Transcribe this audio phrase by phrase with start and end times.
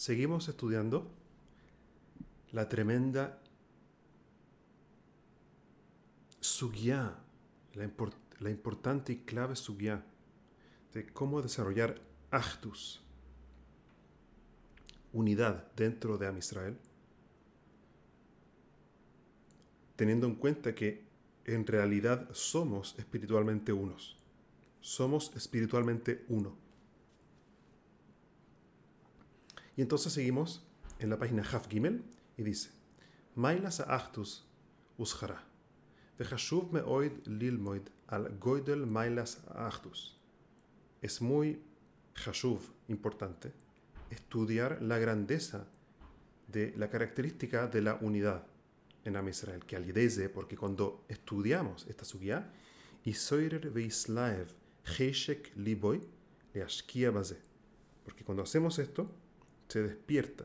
[0.00, 1.06] seguimos estudiando
[2.52, 3.38] la tremenda
[6.40, 7.18] sugya,
[7.74, 7.90] la,
[8.38, 10.02] la importante y clave sugya
[10.94, 12.00] de cómo desarrollar
[12.30, 13.02] actus,
[15.12, 16.78] unidad dentro de Am Israel,
[19.96, 21.04] teniendo en cuenta que
[21.44, 24.16] en realidad somos espiritualmente unos.
[24.80, 26.69] Somos espiritualmente uno.
[29.76, 30.66] Y entonces seguimos
[30.98, 32.04] en la página Haf Gimel
[32.36, 32.70] y dice:
[33.34, 34.46] Mailas achtus
[34.98, 35.44] ushara.
[36.18, 40.18] Vejashuv meoid lilmoid al goidel mailas achtus.
[41.00, 41.62] Es muy
[42.14, 43.52] hashuv, importante,
[44.10, 45.66] estudiar la grandeza
[46.48, 48.46] de la característica de la unidad
[49.04, 52.52] en Am Israel, que alidece, porque cuando estudiamos esta subida,
[53.04, 54.48] y soirer veislaev,
[54.98, 56.00] heishek liboy,
[56.52, 57.12] le ashkia
[58.04, 59.10] Porque cuando hacemos esto,
[59.70, 60.44] se despierta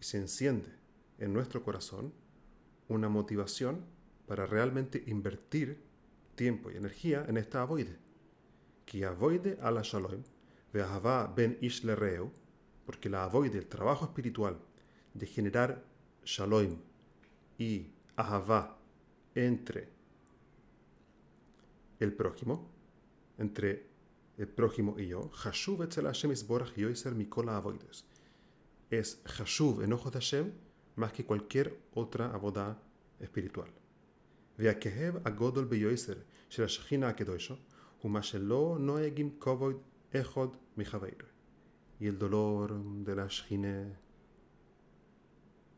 [0.00, 0.70] y se enciende
[1.18, 2.12] en nuestro corazón
[2.88, 3.84] una motivación
[4.26, 5.82] para realmente invertir
[6.36, 7.98] tiempo y energía en esta avoide.
[8.86, 10.22] Que avoide a la shalom,
[10.72, 12.30] ve'ahava ben ish reu,
[12.86, 14.58] porque la avoide, el trabajo espiritual
[15.14, 15.84] de generar
[16.24, 16.78] shalom
[17.58, 18.78] y ahavá
[19.34, 19.88] entre
[21.98, 22.70] el prójimo,
[23.38, 23.86] entre
[24.38, 28.04] el prójimo y yo, Hashuv etzel Hashem isborach yoiser mikola avoides
[28.90, 30.52] es Hashuv en ojos de Hashem
[30.96, 32.82] más que cualquier otra abodá
[33.20, 33.70] espiritual.
[41.98, 43.96] Y el dolor de la shchine,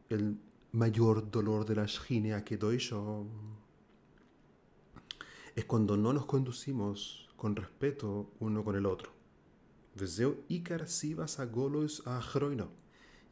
[0.09, 0.39] el
[0.73, 1.87] mayor dolor de la
[5.55, 9.13] es cuando no nos conducimos con respeto uno con el otro.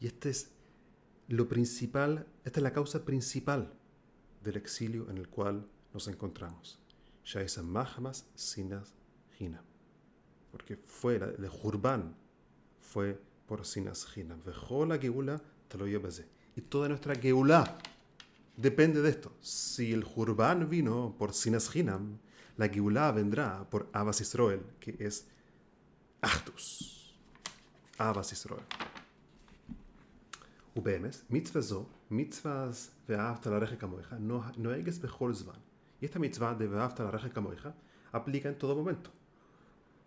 [0.01, 0.51] Y este es
[1.29, 3.73] lo principal, esta es la causa principal
[4.43, 6.81] del exilio en el cual nos encontramos.
[7.25, 8.95] Shaisa Mahamas Sinas
[9.39, 9.63] Hina.
[10.51, 12.17] Porque fue de Jurban,
[12.81, 14.37] fue por Sinas Hina.
[14.45, 17.79] Vejó la Geula, te lo Y toda nuestra Geula
[18.57, 19.33] depende de esto.
[19.41, 22.19] Si el Jurban vino por Sinas Hinam,
[22.57, 25.27] la Geula vendrá por Abbas Israel, que es
[26.21, 27.15] Actus.
[27.99, 28.65] Abbas Israel.
[30.76, 32.70] ובאמס, מצווה זו, מצווה
[33.10, 34.14] ואהבת לרעך כמוך,
[34.58, 35.54] נוהגת בכל זמן.
[36.02, 37.68] Y esta mitzvah de ואהבת לרעך כמוך
[38.14, 39.10] aplica en todo momento.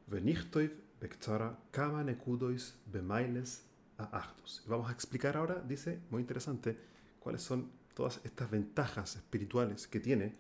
[0.08, 0.62] ונכתוב
[1.02, 3.62] בקצרה כמה נקודוis במייles
[3.98, 4.62] a actos.
[4.66, 6.78] Vamos a explicar ahora, dice, muy interesante,
[7.20, 10.36] cuáles son todas estas ventajas espirituales que tiene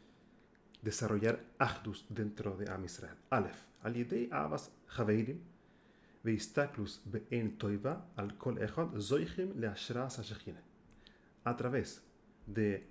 [0.82, 3.16] desarrollar actus dentro de Am Israel.
[3.30, 3.66] Aleph,
[6.23, 6.31] al
[8.39, 10.63] yidei avas javeirim,
[11.43, 12.01] a través
[12.47, 12.87] de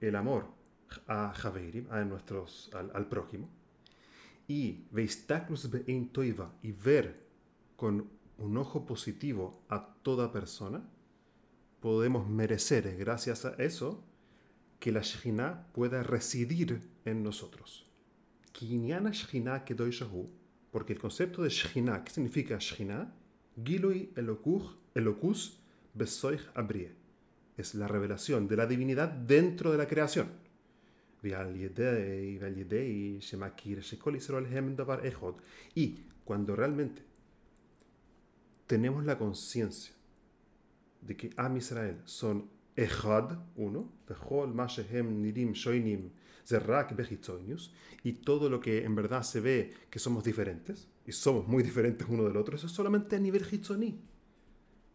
[0.00, 0.58] el amor
[1.06, 3.48] a Javeirim, a nuestros, al, prójimo,
[4.46, 4.84] y
[6.62, 7.26] y ver
[7.76, 8.08] con
[8.38, 10.82] un ojo positivo a toda persona,
[11.80, 14.04] podemos merecer, gracias a eso,
[14.78, 17.90] que la Shekhinah pueda residir en nosotros.
[18.52, 20.30] Kinyana Shekhinah Kedoy Shahu,
[20.70, 23.12] porque el concepto de Shekhinah, ¿qué significa Shekhinah?
[23.64, 25.58] Gilui Elokus
[25.94, 26.92] Besoich Abrie.
[27.56, 30.28] Es la revelación de la divinidad dentro de la creación.
[35.74, 37.02] Y cuando realmente
[38.66, 39.94] tenemos la conciencia
[41.00, 43.90] de que Am Israel son Echad, uno,
[45.20, 46.10] Nirim Shoinim
[46.48, 51.46] Zerrak Bechitzonius, y todo lo que en verdad se ve que somos diferentes, y somos
[51.46, 54.00] muy diferentes uno del otro, eso es solamente a nivel Hitzoni.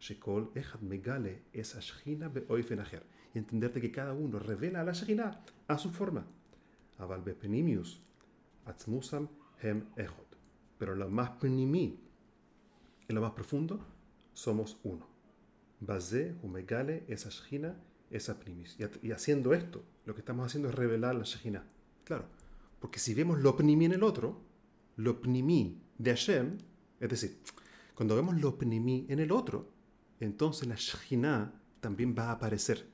[0.00, 4.92] Shekol Echad Megale es Ashchina Beoifen Acher, y entenderte que cada uno revela a la
[4.92, 6.26] Shechina a su forma.
[6.98, 8.02] Aval Bepenimius,
[8.66, 9.28] Atzmusam
[9.62, 10.36] Hem Echot.
[10.76, 12.00] Pero en lo más penimi,
[13.06, 13.78] en lo más profundo,
[14.32, 15.06] somos uno.
[15.78, 17.76] Baze Humegale es Ashchina
[18.10, 18.76] esa primis.
[19.02, 21.64] Y, haciendo esto, lo que estamos haciendo es revelar la Shekhinah.
[22.04, 22.26] Claro,
[22.80, 24.40] porque si vemos lo pnimi en el otro,
[24.96, 26.58] lo pnimi de Hashem,
[27.00, 27.38] es decir,
[27.94, 29.70] cuando vemos lo pnimi en el otro,
[30.20, 32.86] entonces la Shekhinah también va a aparecer.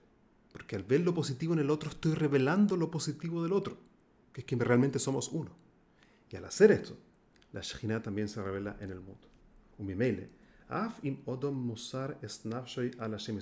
[0.52, 3.78] Porque al ver lo positivo en el otro, estoy revelando lo positivo del otro,
[4.32, 5.50] que es que realmente somos uno.
[6.28, 6.96] Y al hacer esto,
[7.52, 9.28] la Shekhinah también se revela en el mundo.
[9.78, 10.30] Umimele,
[10.68, 13.38] af im odom musar esnafshoy al Hashem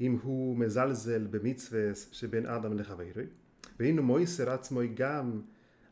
[0.00, 3.22] אם הוא מזלזל במצווה שבין אדם לחברו,
[3.78, 5.42] והנה מויסר עצמו גם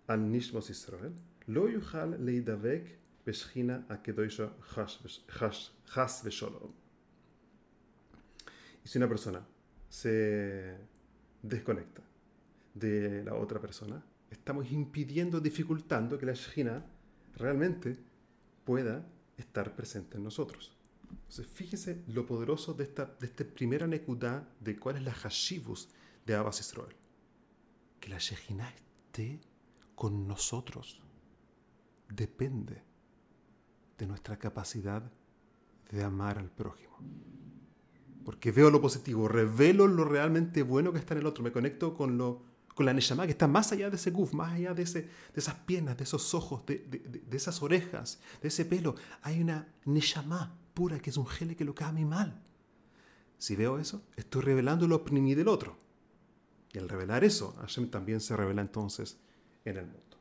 [0.08, 1.12] על נשמוס ישראל,
[1.48, 2.82] לא יוכל להידבק
[3.26, 4.46] בשכינה הקדושה
[5.86, 6.72] חס ושלום.
[8.84, 9.46] Y si una persona
[9.88, 10.78] se
[11.42, 12.02] desconecta
[12.74, 16.86] de la otra persona, estamos impidiendo, dificultando que la Shekhinah
[17.36, 17.98] realmente
[18.64, 20.74] pueda estar presente en nosotros.
[21.13, 25.89] Entonces, fíjense lo poderoso de esta, de esta primera nekudá de cuál es la hashivus
[26.25, 26.95] de Abbas Israel.
[27.99, 29.39] Que la Shekhinah esté
[29.95, 31.01] con nosotros
[32.09, 32.83] depende
[33.97, 35.03] de nuestra capacidad
[35.91, 36.97] de amar al prójimo.
[38.25, 41.93] Porque veo lo positivo, revelo lo realmente bueno que está en el otro, me conecto
[41.93, 42.43] con, lo,
[42.73, 45.09] con la Neshama que está más allá de ese guf, más allá de, ese, de
[45.35, 48.95] esas piernas, de esos ojos, de, de, de, esas orejas, de ese pelo.
[49.21, 52.41] Hay una Neshama pura que es un gele que lo cae a mí mal.
[53.37, 55.77] Si veo eso, estoy revelando lo oprimí del otro.
[56.71, 59.19] Y al revelar eso, Hashem también se revela entonces
[59.65, 60.12] en el mundo.